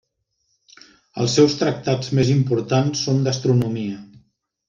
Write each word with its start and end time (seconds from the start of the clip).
Els 1.23 1.35
seus 1.39 1.53
tractats 1.59 2.09
més 2.19 2.33
importants 2.37 3.05
són 3.09 3.23
d'astronomia. 3.27 4.01